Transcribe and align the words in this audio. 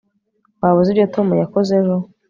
waba 0.61 0.79
uzi 0.81 0.91
ibyo 0.93 1.05
tom 1.15 1.27
yakoze 1.41 1.71
ejo 1.81 1.95